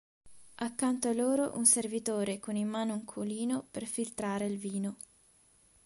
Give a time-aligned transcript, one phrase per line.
[0.55, 4.97] Accanto a loro un servitore con in mano un colino per filtrare il vino.